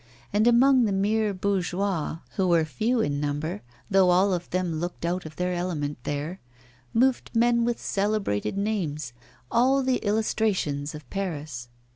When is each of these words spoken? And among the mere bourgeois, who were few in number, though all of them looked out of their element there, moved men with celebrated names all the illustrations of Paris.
And 0.33 0.47
among 0.47 0.85
the 0.85 0.91
mere 0.91 1.31
bourgeois, 1.31 2.21
who 2.35 2.47
were 2.47 2.65
few 2.65 3.01
in 3.01 3.19
number, 3.19 3.61
though 3.87 4.09
all 4.09 4.33
of 4.33 4.49
them 4.49 4.79
looked 4.79 5.05
out 5.05 5.27
of 5.27 5.35
their 5.35 5.53
element 5.53 5.99
there, 6.05 6.39
moved 6.91 7.29
men 7.35 7.65
with 7.65 7.79
celebrated 7.79 8.57
names 8.57 9.13
all 9.51 9.83
the 9.83 9.97
illustrations 9.97 10.95
of 10.95 11.07
Paris. 11.11 11.67